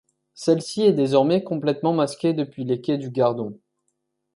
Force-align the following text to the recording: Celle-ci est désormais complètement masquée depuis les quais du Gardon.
Celle-ci 0.33 0.81
est 0.81 0.93
désormais 0.93 1.43
complètement 1.43 1.93
masquée 1.93 2.33
depuis 2.33 2.63
les 2.63 2.81
quais 2.81 2.97
du 2.97 3.11
Gardon. 3.11 3.59